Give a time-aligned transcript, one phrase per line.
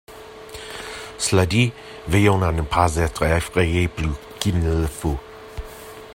[1.19, 1.71] Cela dit,
[2.07, 4.07] veillons à ne pas être effrayés plus
[4.39, 5.19] qu’il ne le faut.